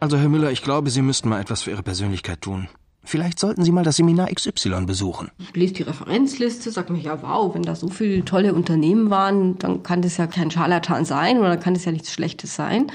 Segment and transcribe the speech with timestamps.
[0.00, 2.68] Also, Herr Müller, ich glaube, Sie müssten mal etwas für Ihre Persönlichkeit tun.
[3.02, 5.30] Vielleicht sollten Sie mal das Seminar XY besuchen.
[5.38, 9.58] Ich lese die Referenzliste, sag mir, ja, wow, wenn da so viele tolle Unternehmen waren,
[9.58, 12.92] dann kann das ja kein Scharlatan sein oder kann das ja nichts Schlechtes sein.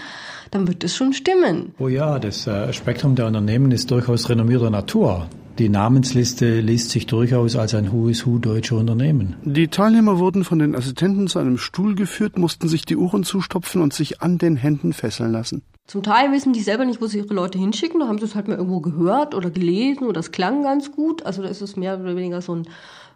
[0.51, 1.73] Dann wird das schon stimmen.
[1.79, 5.27] Oh ja, das äh, Spektrum der Unternehmen ist durchaus renommierter Natur.
[5.59, 9.35] Die Namensliste liest sich durchaus als ein Who is Who deutscher Unternehmen.
[9.43, 13.81] Die Teilnehmer wurden von den Assistenten zu einem Stuhl geführt, mussten sich die Uhren zustopfen
[13.81, 15.63] und sich an den Händen fesseln lassen.
[15.85, 17.99] Zum Teil wissen die selber nicht, wo sie ihre Leute hinschicken.
[17.99, 21.25] Da haben sie es halt mal irgendwo gehört oder gelesen oder es klang ganz gut.
[21.25, 22.67] Also da ist es mehr oder weniger so ein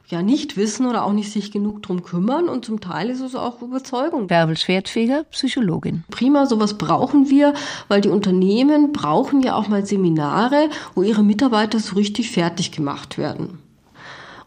[0.09, 3.35] ja nicht wissen oder auch nicht sich genug drum kümmern und zum Teil ist es
[3.35, 4.27] auch Überzeugung.
[4.27, 6.05] Bärbel Schwertfeger, Psychologin.
[6.09, 7.53] Prima, sowas brauchen wir,
[7.89, 13.17] weil die Unternehmen brauchen ja auch mal Seminare, wo ihre Mitarbeiter so richtig fertig gemacht
[13.17, 13.59] werden.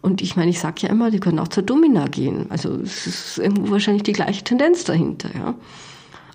[0.03, 2.47] Und ich meine, ich sage ja immer, die können auch zur Domina gehen.
[2.49, 5.55] Also es ist irgendwo wahrscheinlich die gleiche Tendenz dahinter, ja.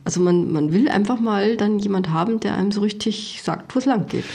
[0.06, 3.80] Also man, man will einfach mal dann jemand haben, der einem so richtig sagt, wo
[3.80, 4.26] es lang geht.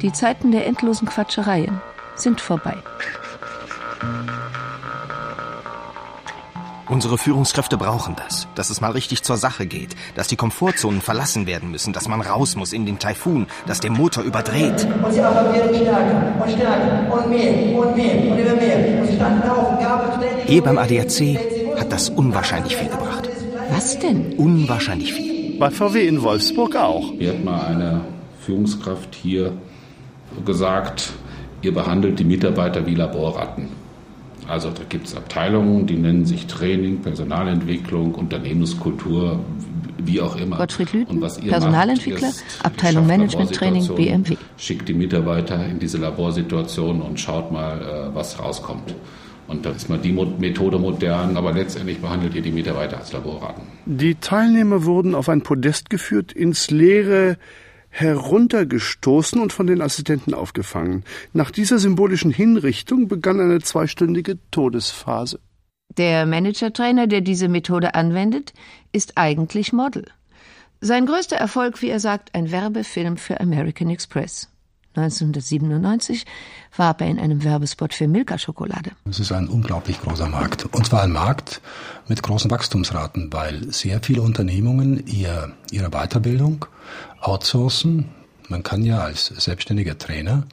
[0.00, 1.80] Die Zeiten der endlosen Quatschereien
[2.14, 2.76] sind vorbei.
[6.88, 11.46] Unsere Führungskräfte brauchen das, dass es mal richtig zur Sache geht, dass die Komfortzonen verlassen
[11.46, 14.86] werden müssen, dass man raus muss in den Taifun, dass der Motor überdreht.
[15.02, 19.00] Und sie affirmierten stärker und stärker und mehr und mehr und immer mehr.
[19.00, 20.46] Und sie standen auf und gaben ständig...
[20.46, 23.28] Hier beim ADAC hat das unwahrscheinlich viel gebracht.
[23.70, 24.34] Was denn?
[24.36, 25.58] Unwahrscheinlich viel.
[25.58, 27.12] Bei VW in Wolfsburg auch.
[27.14, 28.00] Mir hat mal eine
[28.40, 29.52] Führungskraft hier
[30.44, 31.12] gesagt,
[31.62, 33.68] ihr behandelt die Mitarbeiter wie Laborratten.
[34.48, 39.40] Also da gibt es Abteilungen, die nennen sich Training, Personalentwicklung, Unternehmenskultur,
[39.98, 40.58] wie auch immer.
[40.58, 44.36] Gottfried Lüthen, Personalentwickler, ist, Abteilung Management Training, BMW.
[44.56, 48.94] Schickt die Mitarbeiter in diese Laborsituation und schaut mal, äh, was rauskommt.
[49.48, 53.62] Und dann ist mal die Methode modern, aber letztendlich behandelt ihr die Mitarbeiter als Laborraten.
[53.86, 57.36] Die Teilnehmer wurden auf ein Podest geführt, ins Leere
[57.90, 61.04] heruntergestoßen und von den Assistenten aufgefangen.
[61.32, 65.40] Nach dieser symbolischen Hinrichtung begann eine zweistündige Todesphase.
[65.96, 68.52] Der Manager-Trainer, der diese Methode anwendet,
[68.92, 70.04] ist eigentlich Model.
[70.80, 74.50] Sein größter Erfolg, wie er sagt, ein Werbefilm für American Express.
[74.96, 76.24] 1997
[76.76, 78.92] warb er in einem Werbespot für Milka-Schokolade.
[79.08, 80.66] Es ist ein unglaublich großer Markt.
[80.74, 81.60] Und zwar ein Markt
[82.08, 86.66] mit großen Wachstumsraten, weil sehr viele Unternehmungen ihr, ihre Weiterbildung
[87.20, 88.06] outsourcen.
[88.48, 90.44] Man kann ja als selbstständiger Trainer,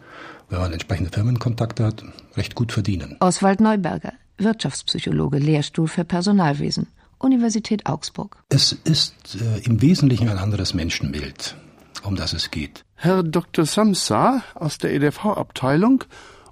[0.49, 2.03] wenn man entsprechende Firmenkontakte hat,
[2.35, 3.17] recht gut verdienen.
[3.19, 6.87] Oswald Neuberger, Wirtschaftspsychologe, Lehrstuhl für Personalwesen,
[7.19, 8.43] Universität Augsburg.
[8.49, 11.55] Es ist äh, im Wesentlichen ein anderes Menschenbild,
[12.03, 12.85] um das es geht.
[12.95, 13.65] Herr Dr.
[13.65, 16.03] Samsa aus der EDV-Abteilung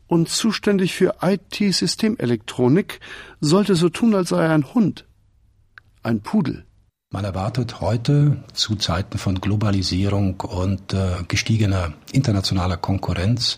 [0.07, 2.99] und zuständig für IT-Systemelektronik
[3.39, 5.05] sollte so tun, als sei er ein Hund.
[6.03, 6.65] Ein Pudel.
[7.13, 13.57] Man erwartet heute zu Zeiten von Globalisierung und äh, gestiegener internationaler Konkurrenz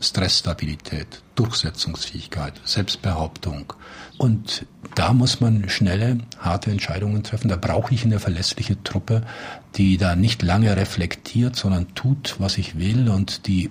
[0.00, 3.72] Stressstabilität, Durchsetzungsfähigkeit, Selbstbehauptung.
[4.18, 4.66] Und
[4.96, 7.48] da muss man schnelle, harte Entscheidungen treffen.
[7.48, 9.22] Da brauche ich eine verlässliche Truppe,
[9.76, 13.70] die da nicht lange reflektiert, sondern tut, was ich will und die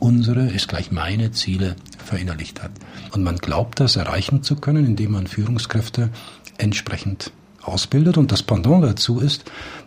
[0.00, 2.72] unsere ist gleich meine Ziele verinnerlicht hat.
[3.12, 6.10] Und man glaubt, das erreichen zu können, indem man Führungskräfte
[6.58, 7.30] entsprechend
[7.64, 8.16] ausbildet.
[8.16, 9.44] Und das Pendant dazu ist,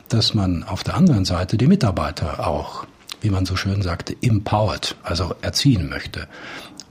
[0.10, 2.86] dass man auf der anderen Seite die Mitarbeiter auch,
[3.22, 6.28] wie man so schön sagte, empowered, also erziehen möchte.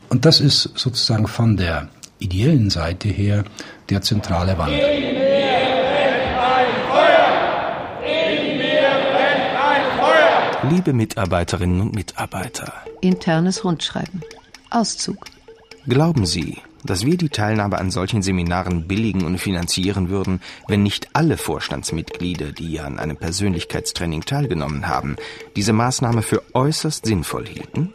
[0.08, 1.88] Und das ist sozusagen von der
[2.18, 3.44] ideellen Seite her
[3.90, 4.80] der zentrale Wandel.
[10.70, 12.72] Liebe Mitarbeiterinnen und Mitarbeiter.
[13.00, 14.22] Internes Rundschreiben.
[14.70, 15.26] Auszug.
[15.86, 21.08] Glauben Sie, dass wir die Teilnahme an solchen Seminaren billigen und finanzieren würden, wenn nicht
[21.12, 25.16] alle Vorstandsmitglieder, die an einem Persönlichkeitstraining teilgenommen haben,
[25.56, 27.92] diese Maßnahme für äußerst sinnvoll hielten?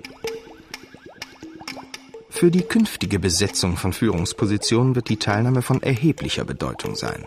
[2.30, 7.26] Für die künftige Besetzung von Führungspositionen wird die Teilnahme von erheblicher Bedeutung sein,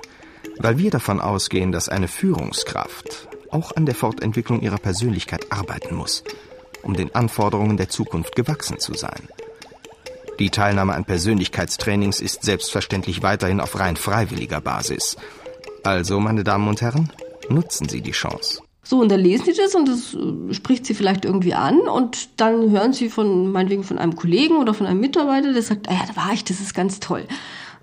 [0.59, 6.25] weil wir davon ausgehen, dass eine Führungskraft auch an der Fortentwicklung ihrer Persönlichkeit arbeiten muss,
[6.83, 9.29] um den Anforderungen der Zukunft gewachsen zu sein.
[10.39, 15.17] Die Teilnahme an Persönlichkeitstrainings ist selbstverständlich weiterhin auf rein freiwilliger Basis.
[15.85, 17.13] Also, meine Damen und Herren,
[17.49, 18.61] nutzen Sie die Chance.
[18.87, 22.29] So, und dann lesen sie das und das äh, spricht sie vielleicht irgendwie an und
[22.39, 25.95] dann hören sie von, meinetwegen von einem Kollegen oder von einem Mitarbeiter, der sagt, ah
[25.95, 27.25] ja, da war ich, das ist ganz toll.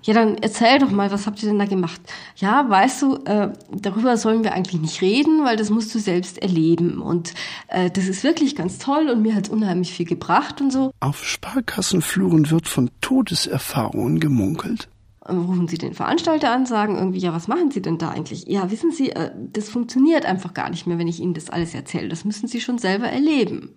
[0.04, 2.02] Ja, dann erzähl doch mal, was habt ihr denn da gemacht?
[2.36, 6.42] Ja, weißt du, äh, darüber sollen wir eigentlich nicht reden, weil das musst du selbst
[6.42, 7.02] erleben.
[7.02, 7.34] Und
[7.68, 10.92] äh, das ist wirklich ganz toll und mir hat unheimlich viel gebracht und so.
[11.00, 14.90] Auf Sparkassenfluren wird von Todeserfahrungen gemunkelt.
[15.30, 18.48] rufen Sie den Veranstalter an, sagen irgendwie, ja, was machen Sie denn da eigentlich?
[18.48, 21.76] Ja, wissen Sie, äh, das funktioniert einfach gar nicht mehr, wenn ich Ihnen das alles
[21.76, 22.10] erzähle.
[22.10, 23.70] Das müssen Sie schon selber erleben.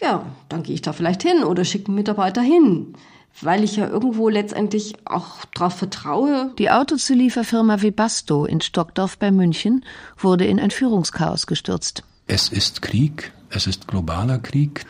[0.00, 2.94] Ja, dann gehe ich da vielleicht hin oder schicke einen Mitarbeiter hin,
[3.40, 6.52] weil ich ja irgendwo letztendlich auch darauf vertraue.
[6.58, 9.84] Die Autozulieferfirma Webasto in Stockdorf bei München
[10.18, 12.04] wurde in ein Führungschaos gestürzt.
[12.26, 14.84] Es ist Krieg, es ist globaler Krieg.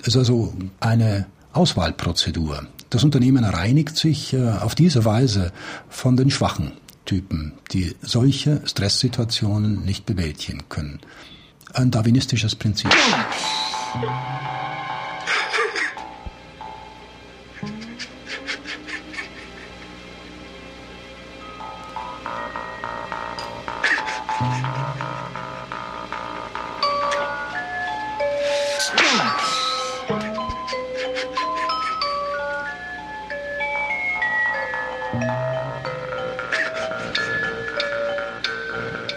[0.00, 2.66] Es ist also eine Auswahlprozedur.
[2.90, 5.52] Das Unternehmen reinigt sich äh, auf diese Weise
[5.88, 6.72] von den schwachen
[7.04, 11.00] Typen, die solche Stresssituationen nicht bewältigen können.
[11.72, 12.90] Ein darwinistisches Prinzip.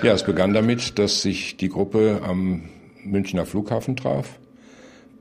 [0.03, 2.69] Ja, es begann damit, dass sich die Gruppe am
[3.03, 4.39] Münchner Flughafen traf.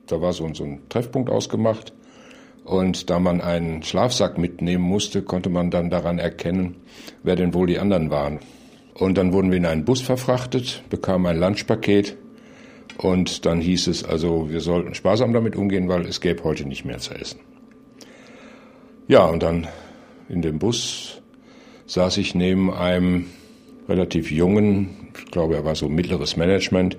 [0.06, 1.92] Da war so, ein Treffpunkt ausgemacht.
[2.64, 6.76] Und da man einen Schlafsack mitnehmen musste, konnte man dann daran erkennen,
[7.24, 8.38] wer denn wohl die anderen waren.
[8.94, 12.16] Und dann wurden wir in einen Bus verfrachtet, bekamen ein Lunchpaket
[12.98, 16.84] und dann hieß es also, wir sollten sparsam damit umgehen, weil es gäbe heute nicht
[16.84, 17.40] mehr zu essen.
[19.08, 19.68] Ja, und dann
[20.28, 21.22] in dem Bus
[21.86, 23.26] saß ich neben einem
[23.88, 26.96] relativ jungen, ich glaube, er war so mittleres Management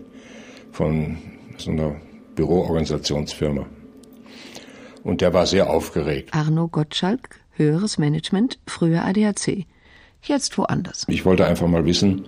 [0.72, 1.18] von
[1.58, 1.96] so einer
[2.36, 3.66] Büroorganisationsfirma.
[5.04, 6.34] Und der war sehr aufgeregt.
[6.34, 9.66] Arno Gottschalk, höheres Management, früher ADAC.
[10.24, 11.06] Jetzt woanders.
[11.08, 12.26] Ich wollte einfach mal wissen,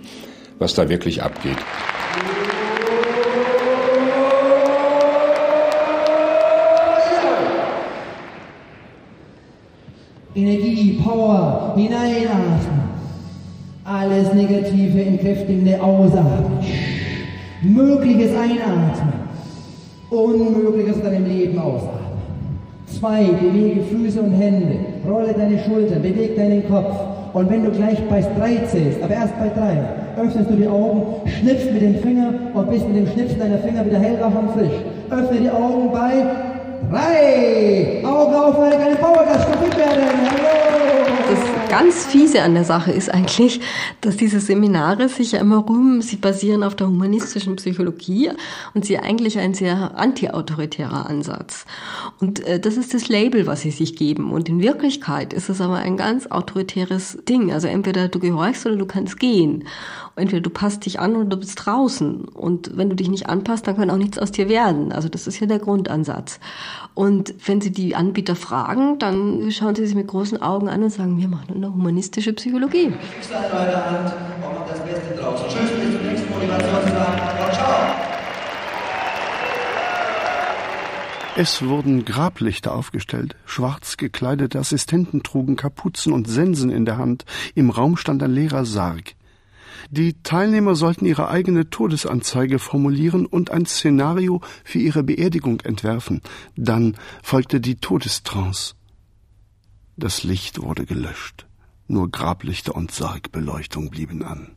[0.57, 1.57] was da wirklich abgeht.
[10.39, 12.89] Energie, Power, hineinatmen.
[13.83, 16.59] Alles Negative entkräftigende ausatmen.
[17.61, 19.13] Mögliches einatmen.
[20.09, 21.99] Unmögliches in deinem Leben ausatmen.
[22.87, 24.77] Zwei, bewege Füße und Hände.
[25.07, 26.95] Rolle deine Schultern, bewege deinen Kopf.
[27.33, 29.77] Und wenn du gleich bei drei zählst, aber erst bei drei,
[30.19, 33.85] öffnest du die Augen, schnippst mit dem Finger und bist mit dem Schnipsen deiner Finger
[33.85, 34.79] wieder hellwach und frisch.
[35.11, 36.25] Öffne die Augen bei
[36.89, 37.68] drei.
[38.19, 40.58] 動画をファイル化にパワーが仕掛けてやれね。
[41.69, 43.61] Ganz fiese an der Sache ist eigentlich,
[44.01, 48.31] dass diese Seminare sich ja immer rühmen, sie basieren auf der humanistischen Psychologie
[48.73, 51.67] und sie eigentlich ein sehr antiautoritärer Ansatz.
[52.19, 54.31] Und äh, das ist das Label, was sie sich geben.
[54.31, 57.53] Und in Wirklichkeit ist es aber ein ganz autoritäres Ding.
[57.53, 59.65] Also entweder du gehorchst oder du kannst gehen.
[60.15, 62.25] Entweder du passt dich an oder du bist draußen.
[62.29, 64.91] Und wenn du dich nicht anpasst, dann kann auch nichts aus dir werden.
[64.91, 66.39] Also das ist ja der Grundansatz.
[66.95, 70.89] Und wenn sie die Anbieter fragen, dann schauen sie sich mit großen Augen an und
[70.89, 72.93] sagen, wir machen eine humanistische Psychologie.
[81.35, 83.35] Es wurden Grablichter aufgestellt.
[83.45, 87.25] Schwarz gekleidete Assistenten trugen Kapuzen und Sensen in der Hand.
[87.55, 89.15] Im Raum stand ein leerer Sarg.
[89.89, 96.21] Die Teilnehmer sollten ihre eigene Todesanzeige formulieren und ein Szenario für ihre Beerdigung entwerfen.
[96.55, 98.75] Dann folgte die Todestrance.
[99.95, 101.48] Das Licht wurde gelöscht.
[101.91, 104.51] Nur Grablichter und Sargbeleuchtung blieben an.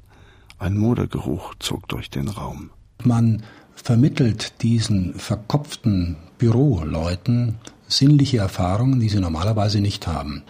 [0.58, 2.68] Ein Modergeruch zog durch den Raum.
[3.02, 3.42] Man
[3.74, 7.56] vermittelt diesen verkopften Büroleuten
[7.92, 10.42] sinnliche Erfahrungen, die sie normalerweise nicht haben.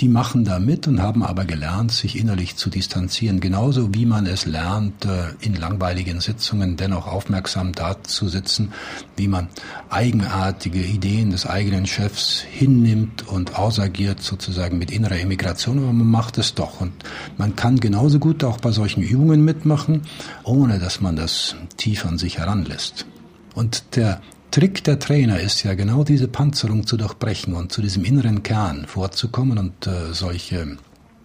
[0.00, 3.40] Die machen da mit und haben aber gelernt, sich innerlich zu distanzieren.
[3.40, 8.72] Genauso wie man es lernt, äh, in langweiligen Sitzungen dennoch aufmerksam dazusitzen,
[9.16, 9.48] wie man
[9.90, 16.38] eigenartige Ideen des eigenen Chefs hinnimmt und ausagiert sozusagen mit innerer Emigration, aber man macht
[16.38, 16.80] es doch.
[16.80, 16.92] Und
[17.36, 20.02] man kann genauso gut auch bei solchen Übungen mitmachen,
[20.44, 23.06] ohne dass man das tief an sich heranlässt.
[23.54, 24.20] Und der
[24.54, 28.86] Trick der Trainer ist ja genau diese Panzerung zu durchbrechen und zu diesem inneren Kern
[28.86, 30.78] vorzukommen und äh, solche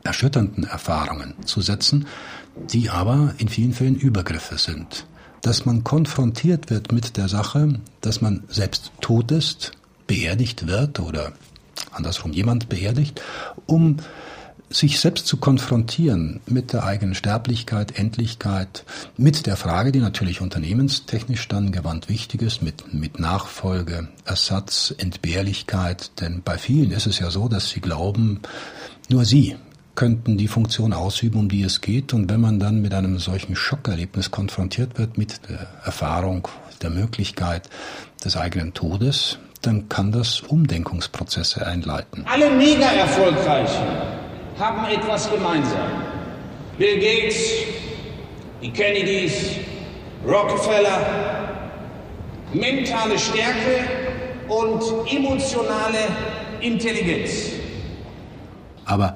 [0.04, 2.08] erschütternden Erfahrungen zu setzen,
[2.56, 5.06] die aber in vielen Fällen Übergriffe sind.
[5.44, 9.74] Dass man konfrontiert wird mit der Sache, dass man selbst tot ist,
[10.08, 11.34] beerdigt wird oder
[11.92, 13.22] andersrum jemand beerdigt,
[13.68, 13.98] um
[14.70, 18.86] sich selbst zu konfrontieren mit der eigenen Sterblichkeit, Endlichkeit,
[19.18, 26.12] mit der Frage, die natürlich unternehmenstechnisch dann gewandt wichtig ist, mit, mit Nachfolge, Ersatz, Entbehrlichkeit.
[26.22, 28.42] Denn bei vielen ist es ja so, dass sie glauben,
[29.10, 29.56] nur sie
[29.96, 32.14] könnten die Funktion ausüben, um die es geht.
[32.14, 36.48] Und wenn man dann mit einem solchen Schockerlebnis konfrontiert wird, mit der Erfahrung,
[36.82, 37.70] der Möglichkeit
[38.24, 42.24] des eigenen Todes, dann kann das Umdenkungsprozesse einleiten.
[42.28, 44.19] Alle mega erfolgreichen
[44.60, 46.04] haben etwas gemeinsam.
[46.78, 47.38] Bill Gates,
[48.62, 49.56] die Kennedys,
[50.26, 51.50] Rockefeller,
[52.54, 53.88] mentale Stärke
[54.50, 56.00] und emotionale
[56.62, 57.52] Intelligenz.
[58.86, 59.16] Aber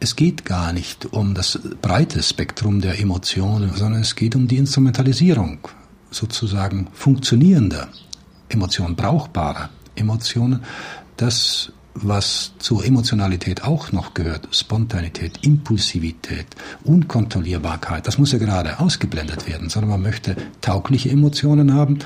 [0.00, 4.56] es geht gar nicht um das breite Spektrum der Emotionen, sondern es geht um die
[4.56, 5.58] Instrumentalisierung
[6.10, 7.88] sozusagen funktionierender
[8.48, 10.64] Emotionen, brauchbarer Emotionen.
[11.16, 16.46] Das, was zur Emotionalität auch noch gehört, Spontanität, Impulsivität,
[16.84, 21.98] Unkontrollierbarkeit, das muss ja gerade ausgeblendet werden, sondern man möchte taugliche Emotionen haben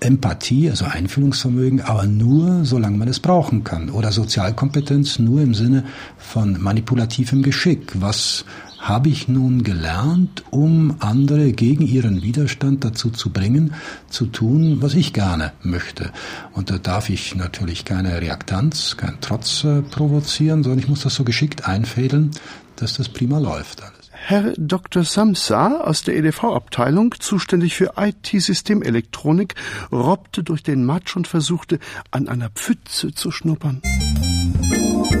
[0.00, 3.90] Empathie, also Einfühlungsvermögen, aber nur, solange man es brauchen kann.
[3.90, 5.84] Oder Sozialkompetenz nur im Sinne
[6.16, 7.92] von manipulativem Geschick.
[8.00, 8.44] Was
[8.80, 13.74] habe ich nun gelernt, um andere gegen ihren Widerstand dazu zu bringen,
[14.08, 16.10] zu tun, was ich gerne möchte.
[16.52, 21.14] Und da darf ich natürlich keine Reaktanz, keinen Trotz äh, provozieren, sondern ich muss das
[21.14, 22.30] so geschickt einfädeln,
[22.76, 24.00] dass das prima läuft alles.
[24.12, 25.02] Herr Dr.
[25.04, 29.54] Samsa aus der EDV-Abteilung, zuständig für IT-Systemelektronik,
[29.90, 31.78] robbte durch den Matsch und versuchte,
[32.10, 33.82] an einer Pfütze zu schnuppern.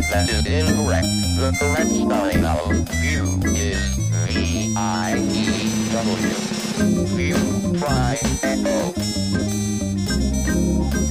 [0.08, 1.06] That is incorrect.
[1.36, 2.72] The correct spelling of
[3.04, 3.76] view is
[4.32, 5.20] V-I-E-W.
[7.16, 7.36] View,
[7.78, 8.94] try, echo.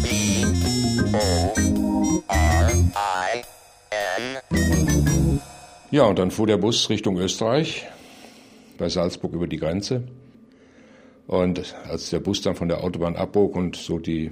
[0.01, 1.29] B-O-R-I-N.
[5.91, 7.87] Ja, und dann fuhr der Bus Richtung Österreich,
[8.79, 10.03] bei Salzburg über die Grenze.
[11.27, 14.31] Und als der Bus dann von der Autobahn abbog und so die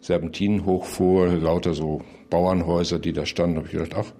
[0.00, 4.12] Serpentinen hochfuhr, lauter so Bauernhäuser, die da standen, habe ich gedacht, ach,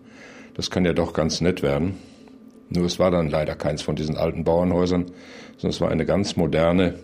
[0.54, 1.97] das kann ja doch ganz nett werden.
[2.68, 5.06] Nur es war dann leider keins von diesen alten Bauernhäusern,
[5.56, 6.95] sondern es war eine ganz moderne,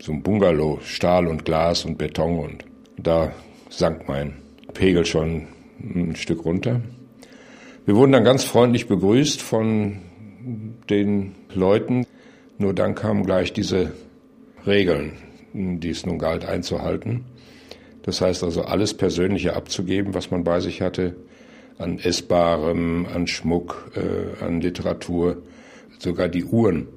[0.00, 2.64] so ein Bungalow, Stahl und Glas und Beton und
[2.96, 3.32] da
[3.70, 4.34] sank mein
[4.74, 5.46] Pegel schon
[5.80, 6.80] ein Stück runter.
[7.84, 9.98] Wir wurden dann ganz freundlich begrüßt von
[10.90, 12.06] den Leuten.
[12.58, 13.92] Nur dann kamen gleich diese
[14.66, 15.12] Regeln,
[15.52, 17.24] die es nun galt einzuhalten.
[18.08, 21.14] Das heißt also alles Persönliche abzugeben, was man bei sich hatte,
[21.76, 25.42] an Essbarem, an Schmuck, äh, an Literatur,
[25.98, 26.88] sogar die Uhren.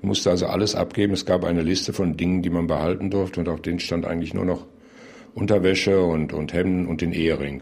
[0.00, 1.12] Man musste also alles abgeben.
[1.12, 4.32] Es gab eine Liste von Dingen, die man behalten durfte und auf denen stand eigentlich
[4.32, 4.64] nur noch
[5.34, 7.58] Unterwäsche und, und Hemden und den Ehering.